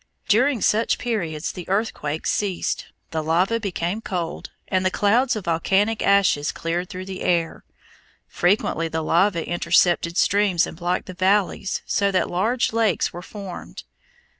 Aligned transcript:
During 0.27 0.61
such 0.61 0.97
periods 0.97 1.51
the 1.51 1.69
earthquakes 1.69 2.31
ceased, 2.31 2.87
the 3.11 3.21
lava 3.21 3.59
became 3.59 4.01
cold, 4.01 4.49
and 4.67 4.83
the 4.83 4.89
clouds 4.89 5.35
of 5.35 5.45
volcanic 5.45 6.01
ashes 6.01 6.51
cleared 6.51 6.89
from 6.89 7.05
the 7.05 7.21
air. 7.21 7.63
Frequently 8.27 8.87
the 8.87 9.03
lava 9.03 9.47
intercepted 9.47 10.17
streams 10.17 10.65
and 10.65 10.75
blocked 10.75 11.05
the 11.05 11.13
valleys 11.13 11.83
so 11.85 12.09
that 12.09 12.31
large 12.31 12.73
lakes 12.73 13.13
were 13.13 13.21
formed. 13.21 13.83